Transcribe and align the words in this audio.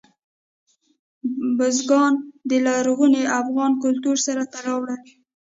بزګان 1.57 2.13
د 2.49 2.51
لرغوني 2.65 3.23
افغان 3.41 3.71
کلتور 3.83 4.17
سره 4.25 4.43
تړاو 4.53 4.79
لري. 4.89 5.13